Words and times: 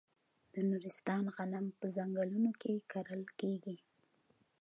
د 0.53 0.55
نورستان 0.69 1.23
غنم 1.35 1.65
په 1.79 1.85
ځنګلونو 1.95 2.51
کې 2.61 2.73
کرل 2.91 3.23
کیږي. 3.39 3.77